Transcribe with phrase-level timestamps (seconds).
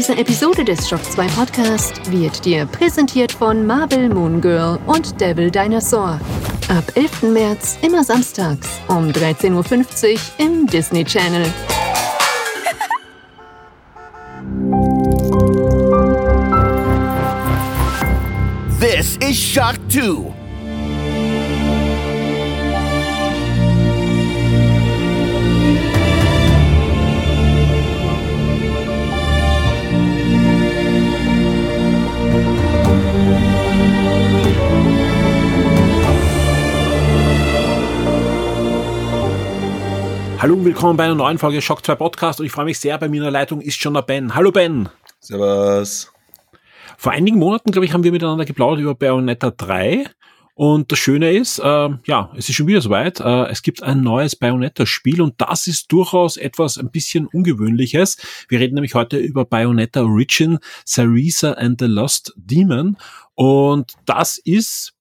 [0.00, 5.50] Diese Episode des Shock 2 Podcast wird dir präsentiert von Marvel Moon Girl und Devil
[5.50, 6.18] Dinosaur.
[6.70, 7.24] Ab 11.
[7.24, 11.52] März immer samstags um 13.50 Uhr im Disney Channel.
[18.80, 20.39] This is Shock 2.
[40.40, 42.96] Hallo und willkommen bei einer neuen Folge Shock 2 Podcast und ich freue mich sehr,
[42.96, 44.34] bei mir in der Leitung ist schon der Ben.
[44.34, 44.88] Hallo Ben.
[45.18, 46.10] Servus.
[46.96, 50.06] Vor einigen Monaten, glaube ich, haben wir miteinander geplaudert über Bayonetta 3
[50.54, 54.00] und das Schöne ist, äh, ja, es ist schon wieder soweit, äh, es gibt ein
[54.00, 58.16] neues Bayonetta-Spiel und das ist durchaus etwas ein bisschen Ungewöhnliches.
[58.48, 62.96] Wir reden nämlich heute über Bayonetta Origin, Sarisa and the Lost Demon
[63.34, 64.94] und das ist,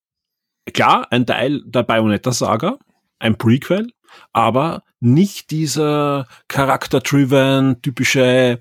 [0.73, 2.77] klar, ein Teil der Bayonetta-Saga,
[3.19, 3.93] ein Prequel,
[4.33, 8.59] aber nicht dieser charakter-driven, typische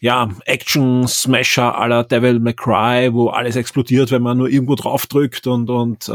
[0.00, 5.70] ja, Action-Smasher aller Devil May Cry, wo alles explodiert, wenn man nur irgendwo draufdrückt und,
[5.70, 6.12] und äh,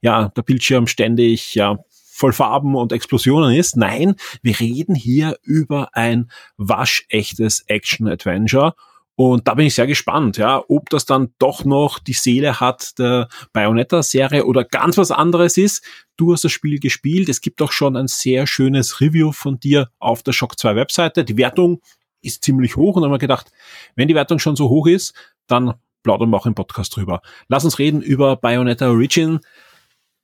[0.00, 3.76] ja, der Bildschirm ständig ja, voll Farben und Explosionen ist.
[3.76, 8.74] Nein, wir reden hier über ein waschechtes Action-Adventure
[9.16, 12.98] und da bin ich sehr gespannt, ja, ob das dann doch noch die Seele hat
[12.98, 15.84] der Bayonetta-Serie oder ganz was anderes ist.
[16.16, 17.28] Du hast das Spiel gespielt.
[17.28, 21.24] Es gibt auch schon ein sehr schönes Review von dir auf der Shock 2 Webseite.
[21.24, 21.80] Die Wertung
[22.22, 23.52] ist ziemlich hoch und haben wir gedacht,
[23.94, 25.14] wenn die Wertung schon so hoch ist,
[25.46, 27.22] dann plaudern wir auch im Podcast drüber.
[27.46, 29.38] Lass uns reden über Bayonetta Origin.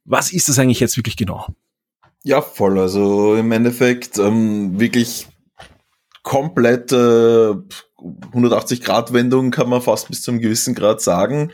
[0.04, 1.46] Was ist das eigentlich jetzt wirklich genau?
[2.24, 2.78] Ja, voll.
[2.78, 5.28] Also im Endeffekt ähm, wirklich
[6.22, 7.64] komplette
[7.98, 11.52] 180-Grad-Wendung kann man fast bis zu einem gewissen Grad sagen.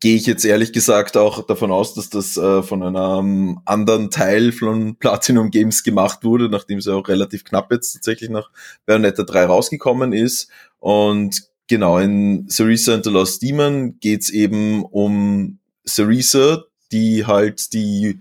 [0.00, 4.52] Gehe ich jetzt ehrlich gesagt auch davon aus, dass das äh, von einem anderen Teil
[4.52, 8.50] von Platinum Games gemacht wurde, nachdem es ja auch relativ knapp jetzt tatsächlich nach
[8.84, 10.50] Bayonetta 3 rausgekommen ist.
[10.80, 18.20] Und genau, in Cerisa and the Lost Demon geht's eben um Cerisa, die halt die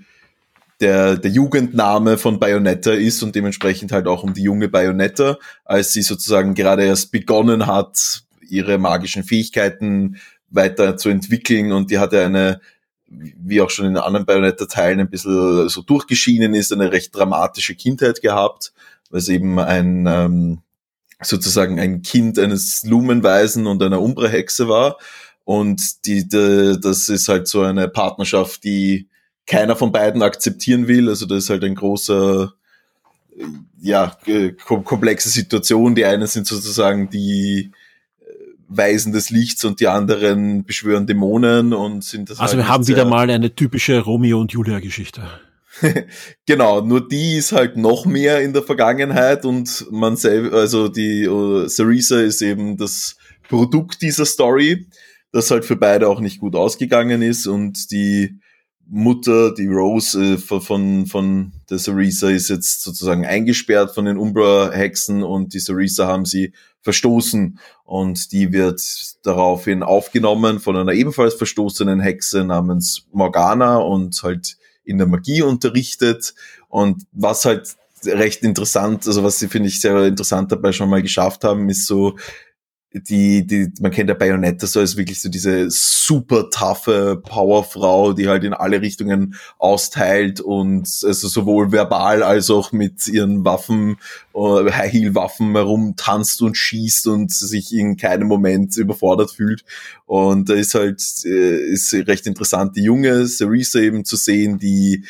[0.82, 5.94] der, der Jugendname von Bayonetta ist und dementsprechend halt auch um die junge Bayonetta, als
[5.94, 10.18] sie sozusagen gerade erst begonnen hat, ihre magischen Fähigkeiten
[10.50, 12.60] weiter zu entwickeln und die hatte eine,
[13.08, 18.22] wie auch schon in anderen Bayonetta-Teilen ein bisschen so durchgeschienen ist, eine recht dramatische Kindheit
[18.22, 18.74] gehabt,
[19.10, 20.60] weil es eben ein, ähm,
[21.22, 24.98] sozusagen ein Kind eines Lumenweisen und einer Umbra-Hexe war.
[25.44, 29.08] Und die, die, das ist halt so eine Partnerschaft, die
[29.46, 31.10] keiner von beiden akzeptieren will.
[31.10, 32.54] Also das ist halt ein großer,
[33.80, 34.18] ja,
[34.66, 35.96] komplexe Situation.
[35.96, 37.72] Die einen sind sozusagen die
[38.22, 38.32] äh,
[38.68, 42.40] Weisen des Lichts und die anderen beschwören Dämonen und sind das.
[42.40, 45.22] Also halt wir haben wieder mal eine typische Romeo und Julia Geschichte.
[46.46, 51.28] genau, nur die ist halt noch mehr in der Vergangenheit und man selbst, also die
[51.28, 53.18] uh, Cerisa ist eben das
[53.50, 54.88] Produkt dieser Story,
[55.32, 58.40] das halt für beide auch nicht gut ausgegangen ist und die
[58.88, 65.24] Mutter, die Rose äh, von, von der Cerisa ist jetzt sozusagen eingesperrt von den Umbra-Hexen
[65.24, 67.60] und die Cerisa haben sie verstoßen.
[67.84, 68.82] Und die wird
[69.24, 76.36] daraufhin aufgenommen von einer ebenfalls verstoßenen Hexe namens Morgana und halt in der Magie unterrichtet.
[76.70, 77.76] Und was halt
[78.06, 81.88] recht interessant, also was sie finde ich sehr interessant dabei schon mal geschafft haben, ist
[81.88, 82.18] so
[83.02, 88.28] die, die, man kennt ja Bayonetta so als wirklich so diese super taffe Powerfrau, die
[88.28, 93.98] halt in alle Richtungen austeilt und also sowohl verbal als auch mit ihren Waffen,
[94.34, 99.66] uh, High Heel Waffen herumtanzt und schießt und sich in keinem Moment überfordert fühlt.
[100.06, 105.04] Und da ist halt, äh, ist recht interessant, die junge Cerisa eben zu sehen, die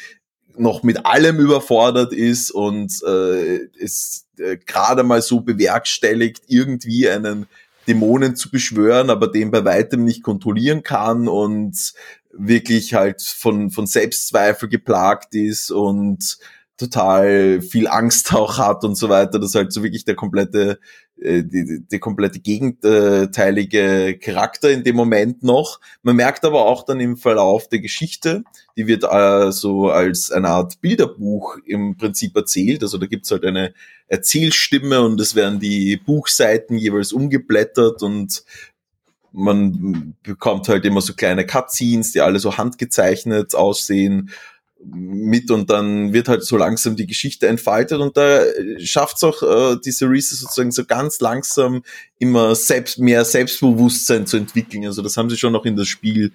[0.58, 7.46] noch mit allem überfordert ist und äh, ist äh, gerade mal so bewerkstelligt, irgendwie einen
[7.88, 11.94] Dämonen zu beschwören, aber den bei weitem nicht kontrollieren kann und
[12.32, 16.38] wirklich halt von, von Selbstzweifel geplagt ist und
[16.78, 19.40] total viel Angst auch hat und so weiter.
[19.40, 20.80] Das ist halt so wirklich der komplette,
[21.18, 25.80] die, die komplette gegenteilige Charakter in dem Moment noch.
[26.04, 28.44] Man merkt aber auch dann im Verlauf der Geschichte,
[28.76, 32.84] die wird äh, so als eine Art Bilderbuch im Prinzip erzählt.
[32.84, 33.74] Also da gibt's halt eine
[34.08, 38.44] Erzählstimme und es werden die Buchseiten jeweils umgeblättert und
[39.32, 44.32] man bekommt halt immer so kleine Cutscenes, die alle so handgezeichnet aussehen
[44.94, 48.42] mit und dann wird halt so langsam die Geschichte entfaltet und da
[48.78, 51.84] schafft es auch äh, diese Reese sozusagen so ganz langsam
[52.20, 54.86] immer selbst mehr Selbstbewusstsein zu entwickeln.
[54.86, 56.32] Also das haben sie schon noch in das Spiel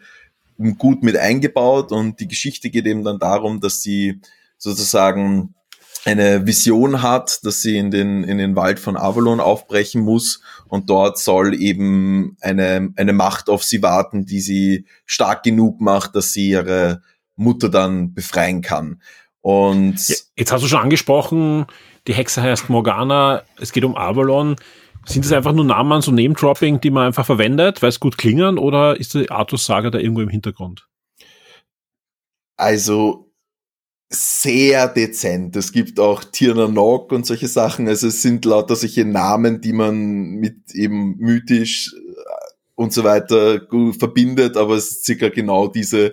[0.78, 4.20] gut mit eingebaut und die Geschichte geht eben dann darum, dass sie
[4.58, 5.54] sozusagen
[6.04, 10.88] eine Vision hat, dass sie in den, in den Wald von Avalon aufbrechen muss und
[10.88, 16.32] dort soll eben eine, eine Macht auf sie warten, die sie stark genug macht, dass
[16.32, 17.02] sie ihre
[17.40, 19.02] Mutter dann befreien kann.
[19.40, 19.96] Und
[20.36, 21.66] jetzt hast du schon angesprochen,
[22.06, 24.56] die Hexe heißt Morgana, es geht um Avalon.
[25.06, 28.58] Sind das einfach nur Namen, so Name-Dropping, die man einfach verwendet, weil es gut klingen,
[28.58, 30.86] oder ist die Artus-Saga da irgendwo im Hintergrund?
[32.56, 33.32] Also
[34.10, 35.56] sehr dezent.
[35.56, 37.88] Es gibt auch Tirna Nog und solche Sachen.
[37.88, 42.20] Also es sind lauter solche Namen, die man mit eben mythisch äh,
[42.74, 43.66] und so weiter
[43.98, 46.12] verbindet, aber es ist circa genau diese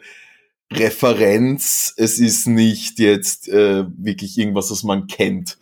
[0.71, 1.93] Referenz.
[1.97, 5.57] Es ist nicht jetzt äh, wirklich irgendwas, was man kennt.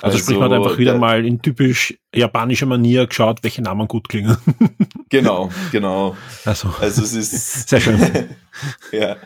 [0.00, 3.88] Also, also sprich, man hat einfach wieder mal in typisch japanischer Manier geschaut, welche Namen
[3.88, 4.36] gut klingen.
[5.08, 6.16] genau, genau.
[6.44, 8.00] Also, also es ist sehr schön.
[8.92, 9.16] ja,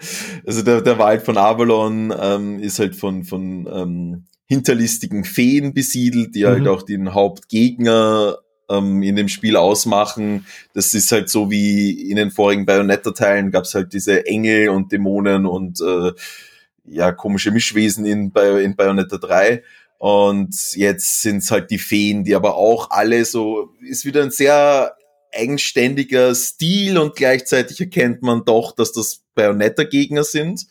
[0.46, 6.34] also der, der Wald von Avalon ähm, ist halt von, von ähm, hinterlistigen Feen besiedelt,
[6.34, 6.66] die halt mhm.
[6.66, 8.38] halt auch den Hauptgegner
[8.72, 10.46] ähm, in dem Spiel ausmachen.
[10.74, 14.92] Das ist halt so wie in den vorigen Bayonetta-Teilen gab es halt diese Engel und
[14.92, 16.12] Dämonen und äh,
[16.84, 19.62] ja, komische Mischwesen in, in Bayonetta 3.
[19.98, 24.32] Und jetzt sind es halt die Feen, die aber auch alle so, ist wieder ein
[24.32, 24.96] sehr
[25.32, 30.66] eigenständiger Stil und gleichzeitig erkennt man doch, dass das Bayonetta-Gegner sind.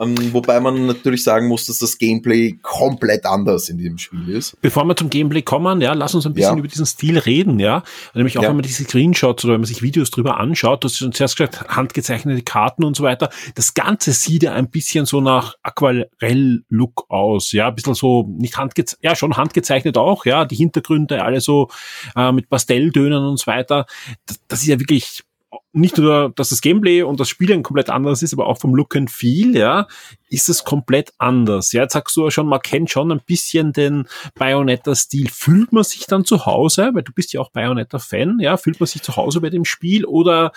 [0.00, 4.58] Ähm, wobei man natürlich sagen muss, dass das Gameplay komplett anders in dem Spiel ist.
[4.62, 6.58] Bevor wir zum Gameplay kommen, ja, lass uns ein bisschen ja.
[6.58, 7.82] über diesen Stil reden, ja.
[8.14, 8.48] Nämlich auch, ja.
[8.48, 11.36] wenn man diese Screenshots oder wenn man sich Videos drüber anschaut, du hast schon zuerst
[11.36, 13.28] gesagt, handgezeichnete Karten und so weiter.
[13.54, 17.68] Das Ganze sieht ja ein bisschen so nach Aquarell-Look aus, ja.
[17.68, 20.46] Ein bisschen so, nicht handgezeichnet, ja, schon handgezeichnet auch, ja.
[20.46, 21.68] Die Hintergründe alle so
[22.16, 23.84] äh, mit Pastelltönen und so weiter.
[24.24, 25.24] Das, das ist ja wirklich
[25.72, 28.74] nicht nur, dass das Gameplay und das Spiel ein komplett anderes ist, aber auch vom
[28.74, 29.86] Look and Feel, ja,
[30.28, 31.72] ist es komplett anders.
[31.72, 35.28] Ja, jetzt sagst du ja schon, man kennt schon ein bisschen den Bayonetta-Stil.
[35.28, 38.86] Fühlt man sich dann zu Hause, weil du bist ja auch Bayonetta-Fan, ja, fühlt man
[38.86, 40.52] sich zu Hause bei dem Spiel oder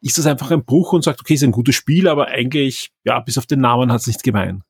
[0.00, 3.18] ist das einfach ein Bruch und sagt, okay, ist ein gutes Spiel, aber eigentlich, ja,
[3.20, 4.62] bis auf den Namen hat es nichts gemein?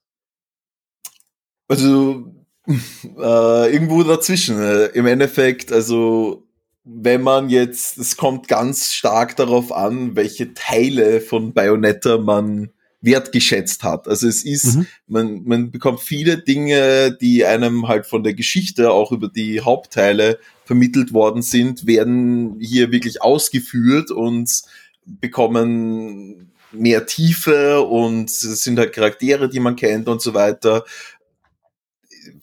[1.68, 2.32] Also,
[2.66, 4.60] äh, irgendwo dazwischen.
[4.60, 6.45] Äh, Im Endeffekt, also
[6.88, 13.82] wenn man jetzt, es kommt ganz stark darauf an, welche Teile von Bayonetta man wertgeschätzt
[13.82, 14.06] hat.
[14.06, 14.86] Also es ist, mhm.
[15.08, 20.38] man, man bekommt viele Dinge, die einem halt von der Geschichte auch über die Hauptteile
[20.64, 24.62] vermittelt worden sind, werden hier wirklich ausgeführt und
[25.04, 30.84] bekommen mehr Tiefe und es sind halt Charaktere, die man kennt und so weiter.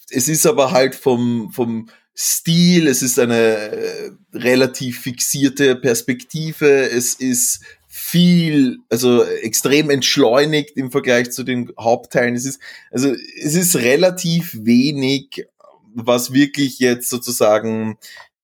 [0.09, 7.15] Es ist aber halt vom, vom, Stil, es ist eine äh, relativ fixierte Perspektive, es
[7.15, 12.35] ist viel, also extrem entschleunigt im Vergleich zu den Hauptteilen.
[12.35, 12.59] Es ist,
[12.91, 15.45] also es ist relativ wenig,
[15.93, 17.97] was wirklich jetzt sozusagen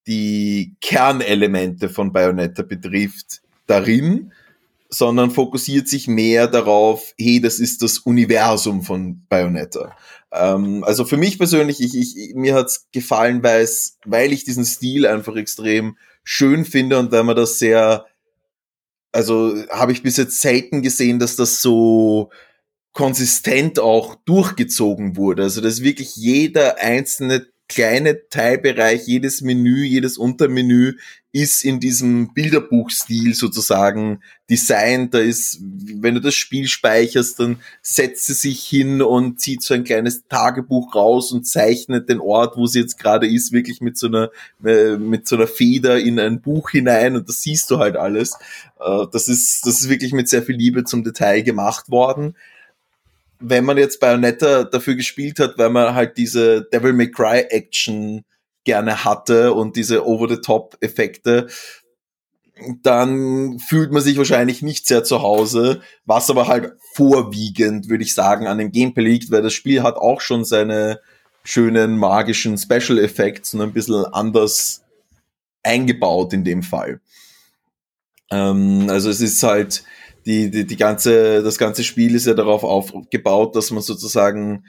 [0.06, 4.32] die Kernelemente von Bayonetta betrifft, darin
[4.90, 9.96] sondern fokussiert sich mehr darauf, hey, das ist das Universum von Bayonetta.
[10.32, 14.64] Ähm, also für mich persönlich, ich, ich, mir hat's gefallen, weil es, weil ich diesen
[14.64, 18.06] Stil einfach extrem schön finde und weil man das sehr,
[19.12, 22.30] also habe ich bis jetzt selten gesehen, dass das so
[22.92, 25.44] konsistent auch durchgezogen wurde.
[25.44, 30.96] Also dass wirklich jeder einzelne kleine Teilbereich, jedes Menü, jedes Untermenü
[31.32, 35.14] ist in diesem Bilderbuchstil sozusagen designt.
[35.14, 39.74] Da ist, wenn du das Spiel speicherst, dann setzt sie sich hin und zieht so
[39.74, 43.96] ein kleines Tagebuch raus und zeichnet den Ort, wo sie jetzt gerade ist, wirklich mit
[43.96, 44.30] so einer,
[44.64, 48.32] äh, mit so einer Feder in ein Buch hinein und das siehst du halt alles.
[48.80, 52.34] Äh, das ist, das ist wirklich mit sehr viel Liebe zum Detail gemacht worden
[53.40, 58.24] wenn man jetzt Bayonetta dafür gespielt hat, weil man halt diese Devil May Cry Action
[58.64, 61.48] gerne hatte und diese Over-the-Top-Effekte,
[62.82, 68.14] dann fühlt man sich wahrscheinlich nicht sehr zu Hause, was aber halt vorwiegend, würde ich
[68.14, 71.00] sagen, an dem Gameplay liegt, weil das Spiel hat auch schon seine
[71.42, 74.82] schönen magischen Special Effects und ein bisschen anders
[75.62, 77.00] eingebaut in dem Fall.
[78.30, 79.82] Ähm, also es ist halt,
[80.26, 84.64] die, die, die ganze, das ganze Spiel ist ja darauf aufgebaut, dass man sozusagen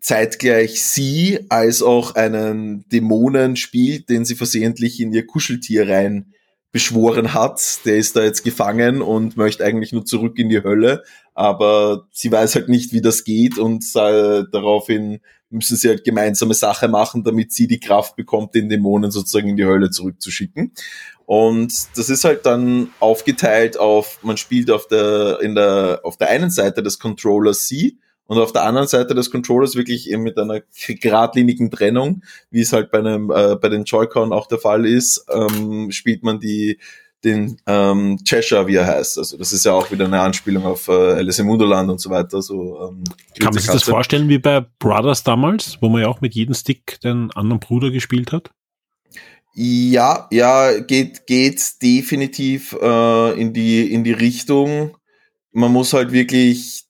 [0.00, 6.32] zeitgleich sie als auch einen Dämonen spielt, den sie versehentlich in ihr Kuscheltier rein
[6.72, 11.04] beschworen hat, der ist da jetzt gefangen und möchte eigentlich nur zurück in die Hölle,
[11.34, 16.54] aber sie weiß halt nicht, wie das geht und äh, daraufhin müssen sie halt gemeinsame
[16.54, 20.72] Sache machen, damit sie die Kraft bekommt, den Dämonen sozusagen in die Hölle zurückzuschicken.
[21.34, 26.28] Und das ist halt dann aufgeteilt auf, man spielt auf der, in der, auf der
[26.28, 30.36] einen Seite des Controllers sie und auf der anderen Seite des Controllers wirklich eben mit
[30.36, 34.84] einer geradlinigen Trennung, wie es halt bei einem, äh, bei den Joy-Con auch der Fall
[34.84, 36.78] ist, ähm, spielt man die,
[37.24, 39.16] den ähm, Cheshire, wie er heißt.
[39.16, 42.10] Also das ist ja auch wieder eine Anspielung auf äh, Alice im Wunderland und so
[42.10, 42.42] weiter.
[42.42, 43.04] So, ähm,
[43.40, 46.54] Kann man sich das vorstellen wie bei Brothers damals, wo man ja auch mit jedem
[46.54, 48.50] Stick den anderen Bruder gespielt hat?
[49.54, 54.96] Ja, ja, geht, geht definitiv äh, in die in die Richtung.
[55.52, 56.86] Man muss halt wirklich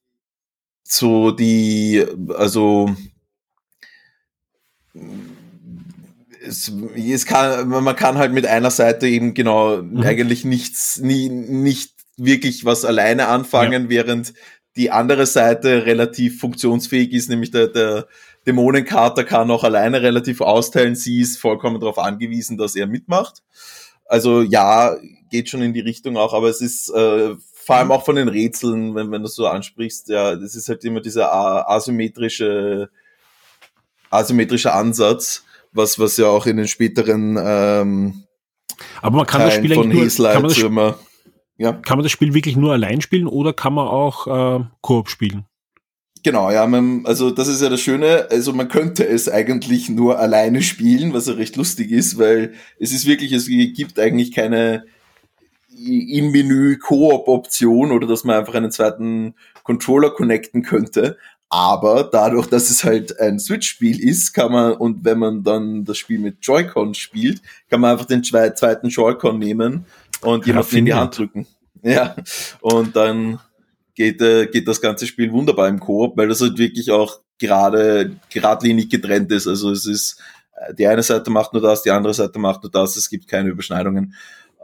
[0.85, 2.05] so die,
[2.37, 2.95] also
[6.45, 10.03] es, es kann, man kann halt mit einer Seite eben genau mhm.
[10.03, 13.89] eigentlich nichts, nie, nicht wirklich was alleine anfangen, ja.
[13.89, 14.35] während
[14.77, 18.07] die andere Seite relativ funktionsfähig ist, nämlich der, der
[18.47, 20.95] Dämonenkater kann auch alleine relativ austeilen.
[20.95, 23.43] Sie ist vollkommen darauf angewiesen, dass er mitmacht.
[24.07, 24.97] Also ja,
[25.31, 27.93] geht schon in die Richtung auch, aber es ist äh, vor allem mhm.
[27.93, 31.33] auch von den Rätseln, wenn, wenn du so ansprichst, ja, das ist halt immer dieser
[31.71, 32.91] asymmetrische,
[34.11, 38.25] asymmetrische Ansatz, was, was ja auch in den späteren ähm,
[39.01, 40.99] aber man kann das Spiel von eigentlich nur, kann man das, immer,
[41.57, 41.73] ja.
[41.73, 45.47] kann man das Spiel wirklich nur allein spielen oder kann man auch äh, Koop spielen?
[46.25, 50.21] Genau, ja, man, also das ist ja das Schöne, also man könnte es eigentlich nur
[50.21, 54.85] alleine spielen, was ja recht lustig ist, weil es ist wirklich, es gibt eigentlich keine
[55.85, 61.17] im Menü Koop-Option oder dass man einfach einen zweiten Controller connecten könnte.
[61.49, 65.99] Aber dadurch, dass es halt ein Switch-Spiel ist, kann man, und wenn man dann das
[65.99, 69.85] Spiel mit Joy-Con spielt, kann man einfach den zweiten Joy-Con nehmen
[70.23, 71.47] und jemanden in die Hand drücken.
[71.83, 72.15] Ja,
[72.61, 73.39] und dann
[73.95, 78.13] geht, äh, geht das ganze Spiel wunderbar im Koop, weil das halt wirklich auch gerade,
[78.31, 79.47] geradlinig getrennt ist.
[79.47, 80.21] Also es ist,
[80.57, 83.29] äh, die eine Seite macht nur das, die andere Seite macht nur das, es gibt
[83.29, 84.15] keine Überschneidungen.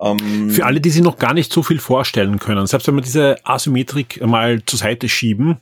[0.00, 3.02] Ähm, Für alle, die sich noch gar nicht so viel vorstellen können, selbst wenn wir
[3.02, 5.58] diese Asymmetrik mal zur Seite schieben,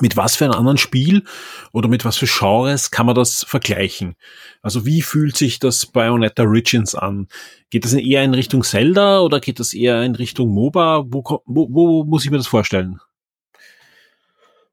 [0.00, 1.24] mit was für einem anderen Spiel
[1.72, 4.16] oder mit was für Genres kann man das vergleichen?
[4.62, 7.28] Also wie fühlt sich das Bayonetta Origins an?
[7.70, 11.04] Geht das eher in Richtung Zelda oder geht das eher in Richtung MOBA?
[11.08, 13.00] Wo, wo, wo muss ich mir das vorstellen?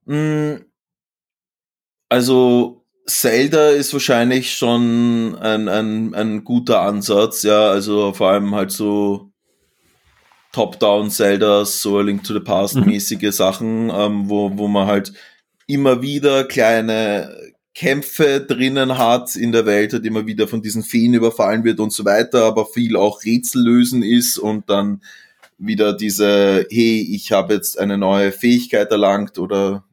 [0.05, 0.63] Mm,
[2.09, 8.71] also Zelda ist wahrscheinlich schon ein, ein, ein guter Ansatz, ja, also vor allem halt
[8.71, 9.28] so
[10.51, 12.85] Top-Down Zeldas, so A Link to the Past mhm.
[12.85, 15.13] mäßige Sachen, ähm, wo, wo man halt
[15.67, 17.35] immer wieder kleine
[17.75, 21.93] Kämpfe drinnen hat in der Welt, hat immer wieder von diesen Feen überfallen wird und
[21.93, 25.01] so weiter, aber viel auch Rätsel lösen ist und dann
[25.59, 29.83] wieder diese, hey, ich habe jetzt eine neue Fähigkeit erlangt oder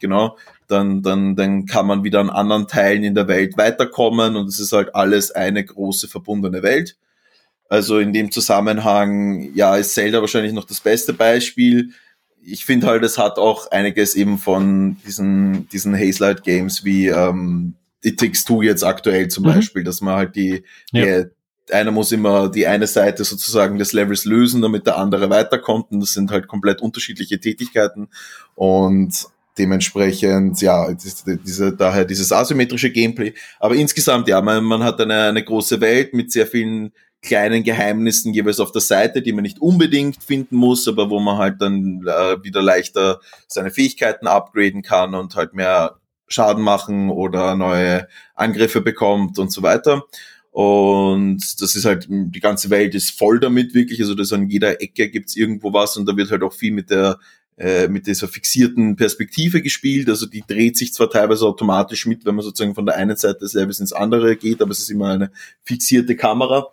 [0.00, 0.36] genau,
[0.68, 4.60] dann, dann, dann kann man wieder an anderen Teilen in der Welt weiterkommen und es
[4.60, 6.96] ist halt alles eine große verbundene Welt.
[7.74, 11.90] Also in dem Zusammenhang, ja, ist Zelda wahrscheinlich noch das beste Beispiel.
[12.40, 17.74] Ich finde halt, es hat auch einiges eben von diesen, diesen Hazelight Games wie ähm,
[18.00, 19.54] It Takes Two jetzt aktuell zum mhm.
[19.54, 20.62] Beispiel, dass man halt die,
[20.92, 21.22] ja.
[21.22, 21.30] die,
[21.72, 25.90] einer muss immer die eine Seite sozusagen des Levels lösen, damit der andere weiterkommt.
[25.90, 28.06] Und das sind halt komplett unterschiedliche Tätigkeiten.
[28.54, 29.26] Und
[29.58, 30.94] dementsprechend, ja,
[31.44, 33.34] diese, daher dieses asymmetrische Gameplay.
[33.58, 36.92] Aber insgesamt, ja, man, man hat eine, eine große Welt mit sehr vielen
[37.24, 41.38] kleinen Geheimnissen jeweils auf der Seite, die man nicht unbedingt finden muss, aber wo man
[41.38, 45.96] halt dann äh, wieder leichter seine Fähigkeiten upgraden kann und halt mehr
[46.28, 50.04] Schaden machen oder neue Angriffe bekommt und so weiter.
[50.50, 54.00] Und das ist halt, die ganze Welt ist voll damit wirklich.
[54.00, 56.90] Also das an jeder Ecke gibt's irgendwo was und da wird halt auch viel mit
[56.90, 57.18] der
[57.56, 60.08] äh, mit dieser fixierten Perspektive gespielt.
[60.08, 63.40] Also die dreht sich zwar teilweise automatisch mit, wenn man sozusagen von der einen Seite
[63.40, 65.30] des Levels ins andere geht, aber es ist immer eine
[65.62, 66.72] fixierte Kamera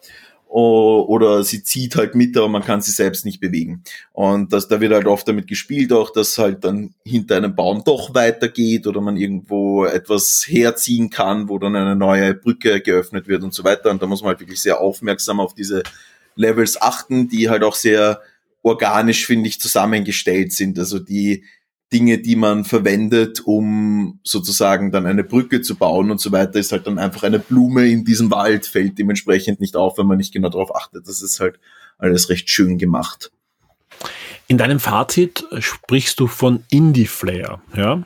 [0.52, 3.84] oder sie zieht halt mit, aber man kann sie selbst nicht bewegen.
[4.12, 7.84] Und das, da wird halt oft damit gespielt, auch dass halt dann hinter einem Baum
[7.86, 13.44] doch weitergeht oder man irgendwo etwas herziehen kann, wo dann eine neue Brücke geöffnet wird
[13.44, 13.92] und so weiter.
[13.92, 15.84] Und da muss man halt wirklich sehr aufmerksam auf diese
[16.36, 18.20] Levels achten, die halt auch sehr
[18.62, 20.78] organisch, finde ich, zusammengestellt sind.
[20.78, 21.46] Also die
[21.94, 26.72] Dinge, die man verwendet, um sozusagen dann eine Brücke zu bauen und so weiter, ist
[26.72, 30.34] halt dann einfach eine Blume in diesem Wald, fällt dementsprechend nicht auf, wenn man nicht
[30.34, 31.08] genau darauf achtet.
[31.08, 31.60] Das ist halt
[31.98, 33.32] alles recht schön gemacht.
[34.48, 37.62] In deinem Fazit sprichst du von Indie-Flair.
[37.76, 37.96] Ja?
[37.98, 38.06] Mhm.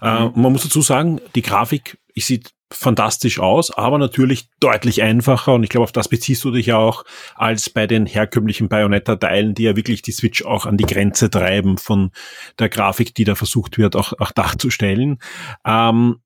[0.00, 5.54] Äh, man muss dazu sagen, die Grafik, ich sieht fantastisch aus, aber natürlich deutlich einfacher
[5.54, 7.04] und ich glaube, auf das beziehst du dich ja auch
[7.34, 11.78] als bei den herkömmlichen Bayonetta-Teilen, die ja wirklich die Switch auch an die Grenze treiben
[11.78, 12.10] von
[12.58, 15.18] der Grafik, die da versucht wird, auch, auch darzustellen.
[15.64, 16.16] Ähm,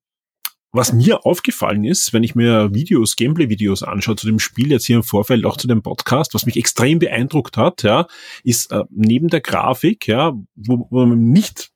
[0.71, 4.97] was mir aufgefallen ist, wenn ich mir Videos, Gameplay-Videos anschaue zu dem Spiel, jetzt hier
[4.97, 8.05] im Vorfeld auch zu dem Podcast, was mich extrem beeindruckt hat, ja,
[8.43, 11.71] ist äh, neben der Grafik, ja, wo, wo man nicht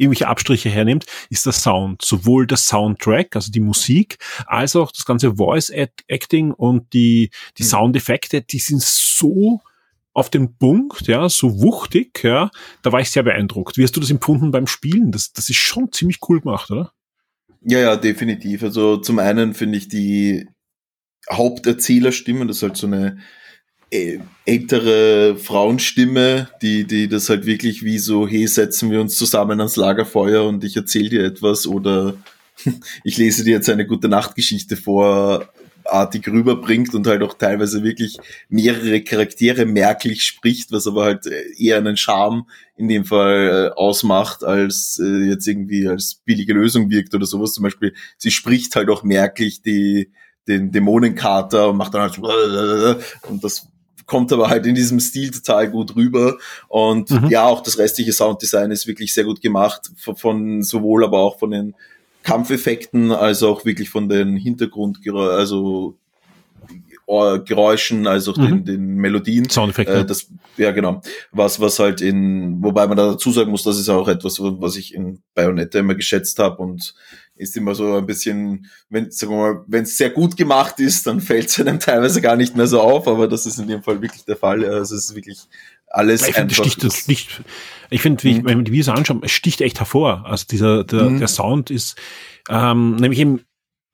[0.00, 2.02] irgendwelche Abstriche hernimmt, ist der Sound.
[2.02, 7.62] Sowohl der Soundtrack, also die Musik, als auch das ganze Voice Acting und die, die
[7.62, 7.68] mhm.
[7.68, 9.60] Soundeffekte, die sind so
[10.12, 12.50] auf den Punkt, ja, so wuchtig, ja,
[12.82, 13.76] da war ich sehr beeindruckt.
[13.76, 15.12] Wie hast du das empfunden beim Spielen?
[15.12, 16.92] Das, das ist schon ziemlich cool gemacht, oder?
[17.62, 18.62] Ja, ja, definitiv.
[18.62, 20.48] Also zum einen finde ich die
[21.30, 23.18] Haupterzählerstimme, das ist halt so eine
[23.90, 29.76] ältere Frauenstimme, die, die das halt wirklich wie so, hey, setzen wir uns zusammen ans
[29.76, 32.14] Lagerfeuer und ich erzähle dir etwas oder
[33.04, 35.48] ich lese dir jetzt eine gute Nachtgeschichte vor,
[35.84, 38.16] artig rüberbringt und halt auch teilweise wirklich
[38.48, 41.26] mehrere Charaktere merklich spricht, was aber halt
[41.58, 46.90] eher einen Charme in dem Fall äh, ausmacht, als äh, jetzt irgendwie als billige Lösung
[46.90, 47.54] wirkt oder sowas.
[47.54, 50.12] Zum Beispiel, sie spricht halt auch merklich die,
[50.48, 52.18] den Dämonenkater und macht dann halt
[53.28, 53.68] und das
[54.10, 56.36] kommt aber halt in diesem Stil total gut rüber.
[56.66, 57.28] Und mhm.
[57.28, 61.38] ja, auch das restliche Sounddesign ist wirklich sehr gut gemacht, von, von sowohl aber auch
[61.38, 61.74] von den
[62.24, 65.94] Kampfeffekten als auch wirklich von den Hintergrund, also
[67.06, 68.46] Geräuschen, als auch mhm.
[68.46, 69.48] den, den Melodien.
[69.48, 69.92] Soundeffekte.
[69.92, 71.02] Äh, das, ja, genau.
[71.30, 74.76] Was, was halt in, wobei man da dazu sagen muss, das ist auch etwas, was
[74.76, 76.94] ich in Bayonetta immer geschätzt habe und
[77.40, 81.06] ist immer so ein bisschen, wenn sagen wir mal, wenn es sehr gut gemacht ist,
[81.06, 83.82] dann fällt es einem teilweise gar nicht mehr so auf, aber das ist in dem
[83.82, 84.64] Fall wirklich der Fall.
[84.64, 85.38] Also es ist wirklich
[85.88, 86.64] alles ich einfach.
[86.64, 87.42] Sticht, das sticht,
[87.88, 88.44] ich finde, mhm.
[88.44, 90.24] wenn man die Videos anschaut, es sticht echt hervor.
[90.26, 91.18] Also dieser der, mhm.
[91.18, 91.96] der Sound ist
[92.48, 93.40] ähm, nämlich eben,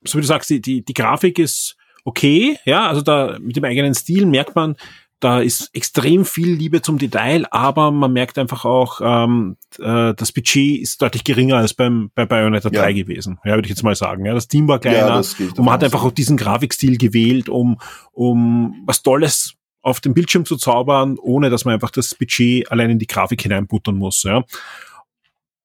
[0.03, 3.63] so wie du sagst, die, die, die Grafik ist okay, ja, also da mit dem
[3.63, 4.75] eigenen Stil merkt man,
[5.19, 10.31] da ist extrem viel Liebe zum Detail, aber man merkt einfach auch, ähm, äh, das
[10.31, 12.81] Budget ist deutlich geringer als beim bei Bayonetta ja.
[12.81, 13.39] 3 gewesen.
[13.43, 14.25] Ja, würde ich jetzt mal sagen.
[14.25, 17.79] Ja, das Team war kleiner ja, und man hat einfach auch diesen Grafikstil gewählt, um,
[18.11, 22.91] um was Tolles auf dem Bildschirm zu zaubern, ohne dass man einfach das Budget allein
[22.91, 24.23] in die Grafik hineinbuttern muss.
[24.23, 24.43] Ja.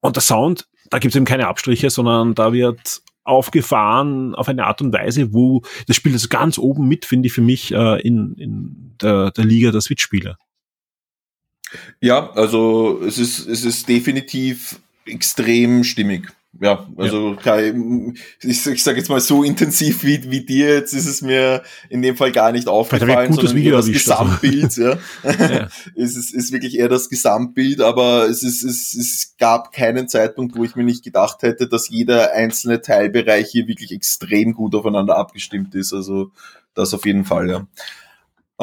[0.00, 4.66] Und der Sound, da gibt es eben keine Abstriche, sondern da wird aufgefahren auf eine
[4.66, 8.00] Art und Weise, wo das Spiel also ganz oben mit, finde ich, für mich äh,
[8.00, 10.38] in, in der, der Liga der Switch-Spieler.
[12.00, 16.28] Ja, also es ist, es ist definitiv extrem stimmig.
[16.60, 17.56] Ja, also ja.
[18.42, 22.02] ich, ich sage jetzt mal so intensiv wie, wie dir jetzt ist es mir in
[22.02, 24.76] dem Fall gar nicht aufgefallen, sondern Video das Gesamtbild.
[24.76, 24.98] ja.
[25.24, 25.68] ja.
[25.96, 30.54] es ist, ist wirklich eher das Gesamtbild, aber es, ist, es, es gab keinen Zeitpunkt,
[30.54, 35.16] wo ich mir nicht gedacht hätte, dass jeder einzelne Teilbereich hier wirklich extrem gut aufeinander
[35.16, 35.94] abgestimmt ist.
[35.94, 36.32] Also
[36.74, 37.66] das auf jeden Fall, ja.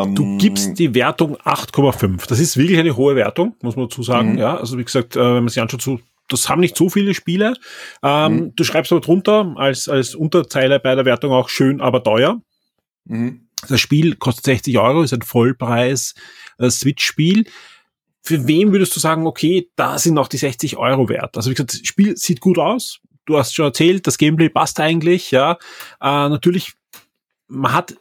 [0.06, 2.28] Du ähm, gibst die Wertung 8,5.
[2.28, 4.34] Das ist wirklich eine hohe Wertung, muss man dazu sagen.
[4.34, 4.38] Mhm.
[4.38, 7.14] Ja, also wie gesagt, äh, wenn man sich anschaut, so das haben nicht so viele
[7.14, 7.56] Spiele.
[8.04, 8.56] Ähm, mhm.
[8.56, 12.42] Du schreibst aber drunter als, als Unterzeile bei der Wertung auch schön, aber teuer.
[13.06, 13.48] Mhm.
[13.68, 16.14] Das Spiel kostet 60 Euro, ist ein Vollpreis
[16.60, 17.46] äh, Switch-Spiel.
[18.22, 21.36] Für wen würdest du sagen, okay, da sind noch die 60 Euro wert?
[21.36, 23.00] Also wie gesagt, das Spiel sieht gut aus.
[23.26, 25.54] Du hast schon erzählt, das Gameplay passt eigentlich, ja.
[26.02, 26.74] Äh, natürlich,
[27.48, 27.96] man hat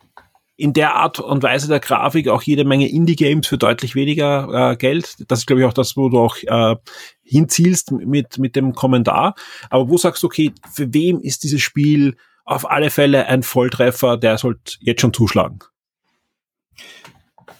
[0.59, 4.77] in der Art und Weise der Grafik auch jede Menge Indie-Games für deutlich weniger äh,
[4.77, 5.15] Geld.
[5.29, 6.75] Das ist, glaube ich, auch das, wo du auch äh,
[7.23, 9.37] hinzielst mit, mit dem Kommentar.
[9.71, 14.17] Aber wo sagst du, okay, für wem ist dieses Spiel auf alle Fälle ein Volltreffer,
[14.17, 15.61] der sollte jetzt schon zuschlagen?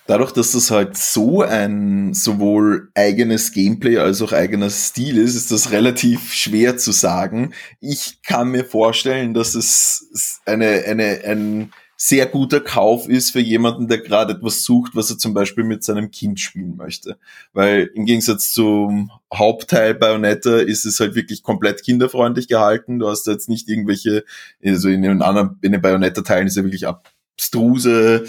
[0.09, 5.53] Dadurch, dass das halt so ein sowohl eigenes Gameplay als auch eigener Stil ist, ist
[5.53, 7.55] das relativ schwer zu sagen.
[7.79, 13.89] Ich kann mir vorstellen, dass es eine, eine, ein sehr guter Kauf ist für jemanden,
[13.89, 17.19] der gerade etwas sucht, was er zum Beispiel mit seinem Kind spielen möchte.
[17.53, 23.01] Weil im Gegensatz zum Hauptteil Bayonetta ist es halt wirklich komplett kinderfreundlich gehalten.
[23.01, 24.25] Du hast da jetzt nicht irgendwelche,
[24.65, 28.27] also in den anderen, in den Bayonetta-Teilen ist ja wirklich abstruse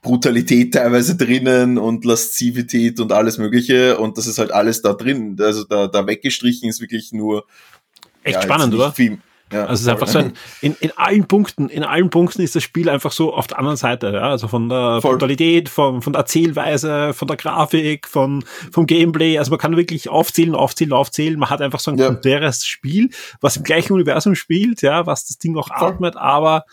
[0.00, 5.36] Brutalität teilweise drinnen und Laszivität und alles mögliche und das ist halt alles da drin,
[5.40, 7.46] also da, da weggestrichen ist wirklich nur
[8.22, 8.92] echt ja, spannend, oder?
[8.92, 9.18] Viel,
[9.52, 12.56] ja, also es ist einfach so ein, in, in allen Punkten, in allen Punkten ist
[12.56, 15.12] das Spiel einfach so auf der anderen Seite, ja, also von der voll.
[15.12, 20.08] Brutalität, von, von der Erzählweise, von der Grafik, von, vom Gameplay, also man kann wirklich
[20.08, 22.06] aufzählen, aufzählen, aufzählen, man hat einfach so ein ja.
[22.06, 26.64] komplettes Spiel, was im gleichen Universum spielt, ja, was das Ding auch atmet, aber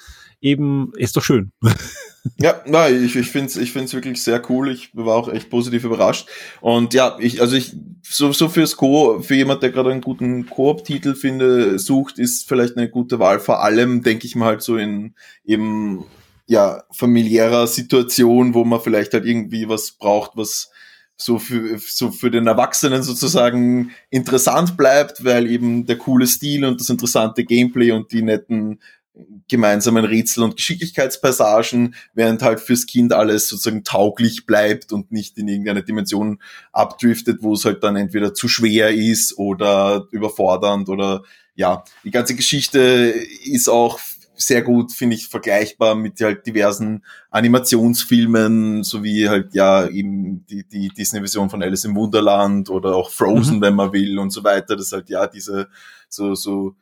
[0.42, 1.52] eben ist doch schön.
[2.38, 4.72] Ja, nein, ich, ich finde es ich find's wirklich sehr cool.
[4.72, 6.28] Ich war auch echt positiv überrascht.
[6.60, 10.50] Und ja, ich, also ich, so, so fürs Co, für jemand, der gerade einen guten
[10.50, 13.40] Koop-Titel finde, sucht, ist vielleicht eine gute Wahl.
[13.40, 16.06] Vor allem denke ich mal halt so in eben
[16.48, 20.72] ja familiärer Situation, wo man vielleicht halt irgendwie was braucht, was
[21.18, 26.82] so für, so für den Erwachsenen sozusagen interessant bleibt, weil eben der coole Stil und
[26.82, 28.80] das interessante Gameplay und die netten
[29.48, 35.48] gemeinsamen Rätsel und Geschicklichkeitspassagen, während halt fürs Kind alles sozusagen tauglich bleibt und nicht in
[35.48, 36.40] irgendeine Dimension
[36.72, 41.24] abdriftet, wo es halt dann entweder zu schwer ist oder überfordernd oder
[41.56, 43.14] ja, die ganze Geschichte
[43.46, 44.00] ist auch
[44.38, 50.90] sehr gut, finde ich, vergleichbar mit halt diversen Animationsfilmen, sowie halt ja eben die, die
[50.90, 53.62] Disney-Version von Alice im Wunderland oder auch Frozen, mhm.
[53.62, 54.76] wenn man will und so weiter.
[54.76, 55.70] Das halt ja diese
[56.10, 56.76] so, so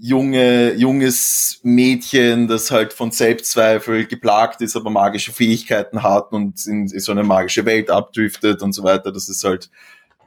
[0.00, 6.88] junge, junges Mädchen, das halt von Selbstzweifel geplagt ist, aber magische Fähigkeiten hat und in,
[6.88, 9.12] in so eine magische Welt abdriftet und so weiter.
[9.12, 9.70] Das ist halt,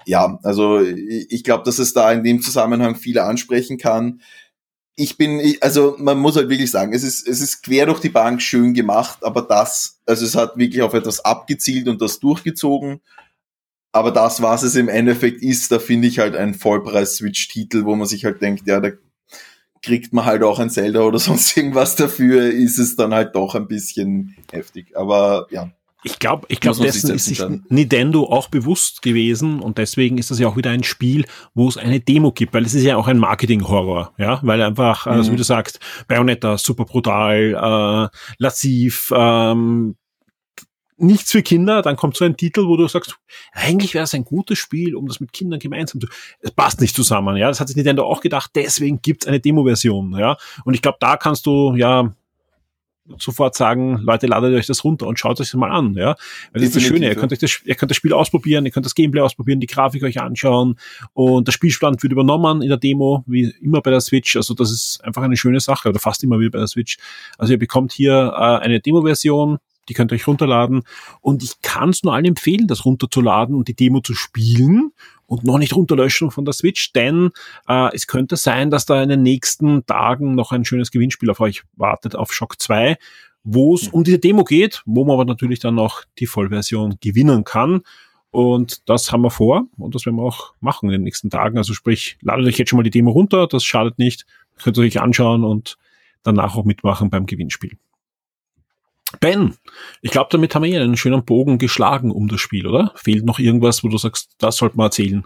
[0.05, 4.21] ja, also ich glaube, dass es da in dem Zusammenhang viele ansprechen kann
[4.95, 8.09] ich bin, also man muss halt wirklich sagen, es ist, es ist quer durch die
[8.09, 13.01] Bank schön gemacht, aber das, also es hat wirklich auf etwas abgezielt und das durchgezogen.
[13.91, 18.07] Aber das, was es im Endeffekt ist, da finde ich halt ein Vollpreis-Switch-Titel, wo man
[18.07, 18.91] sich halt denkt, ja, da
[19.83, 23.53] kriegt man halt auch ein Zelda oder sonst irgendwas dafür, ist es dann halt doch
[23.53, 24.95] ein bisschen heftig.
[24.95, 25.69] Aber ja.
[26.05, 30.39] Ich glaube, ich glaube, dessen ist sich Nintendo auch bewusst gewesen und deswegen ist das
[30.39, 33.07] ja auch wieder ein Spiel, wo es eine Demo gibt, weil es ist ja auch
[33.07, 35.13] ein Marketing-Horror, ja, weil einfach, mhm.
[35.13, 39.95] also wie du sagst, Bayonetta super brutal, äh, lassiv, ähm,
[40.97, 43.17] nichts für Kinder, dann kommt so ein Titel, wo du sagst,
[43.51, 46.07] eigentlich wäre es ein gutes Spiel, um das mit Kindern gemeinsam zu.
[46.39, 47.47] Es passt nicht zusammen, ja.
[47.47, 50.37] Das hat sich Nintendo auch gedacht, deswegen gibt's eine Demo-Version, ja.
[50.65, 52.13] Und ich glaube, da kannst du ja
[53.17, 56.15] sofort sagen, Leute, ladet euch das runter und schaut euch das mal an, ja.
[56.51, 58.71] Weil das ist das Schöne, ihr könnt euch das, ihr könnt das Spiel ausprobieren, ihr
[58.71, 60.77] könnt das Gameplay ausprobieren, die Grafik euch anschauen
[61.13, 64.35] und der Spielstand wird übernommen in der Demo, wie immer bei der Switch.
[64.35, 66.97] Also das ist einfach eine schöne Sache oder fast immer wie bei der Switch.
[67.37, 69.57] Also ihr bekommt hier äh, eine Demo-Version,
[69.89, 70.83] die könnt ihr euch runterladen
[71.21, 74.91] und ich kann es nur allen empfehlen, das runterzuladen und die Demo zu spielen
[75.25, 77.31] und noch nicht runterlöschen von der Switch, denn
[77.67, 81.39] äh, es könnte sein, dass da in den nächsten Tagen noch ein schönes Gewinnspiel auf
[81.39, 82.97] euch wartet, auf Shock 2,
[83.43, 87.43] wo es um diese Demo geht, wo man aber natürlich dann noch die Vollversion gewinnen
[87.43, 87.81] kann.
[88.31, 91.57] Und das haben wir vor und das werden wir auch machen in den nächsten Tagen.
[91.57, 94.25] Also sprich, ladet euch jetzt schon mal die Demo runter, das schadet nicht,
[94.57, 95.77] könnt ihr euch anschauen und
[96.23, 97.77] danach auch mitmachen beim Gewinnspiel.
[99.19, 99.55] Ben,
[100.01, 102.91] ich glaube, damit haben wir einen schönen Bogen geschlagen um das Spiel, oder?
[102.95, 105.23] Fehlt noch irgendwas, wo du sagst, das sollte man erzählen?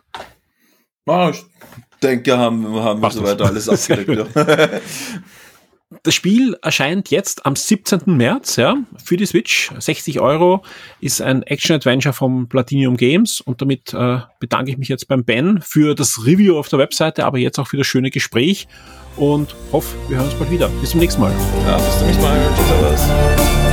[1.05, 1.43] Ah, ich
[2.01, 4.35] denke, haben, haben wir soweit alles abgedeckt.
[6.03, 8.01] Das Spiel erscheint jetzt am 17.
[8.07, 9.71] März, ja, für die Switch.
[9.79, 10.63] 60 Euro
[10.99, 15.61] ist ein Action-Adventure vom Platinum Games und damit äh, bedanke ich mich jetzt beim Ben
[15.61, 18.67] für das Review auf der Webseite, aber jetzt auch für das schöne Gespräch
[19.15, 20.67] und hoffe, wir hören uns bald wieder.
[20.81, 21.31] Bis zum nächsten Mal.
[21.65, 22.49] Ja, bis zum nächsten Mal.
[22.55, 23.66] Tschüss.